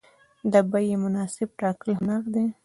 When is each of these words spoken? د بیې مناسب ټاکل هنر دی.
د 0.51 0.53
بیې 0.71 0.95
مناسب 1.03 1.49
ټاکل 1.59 1.89
هنر 1.99 2.23
دی. 2.33 2.45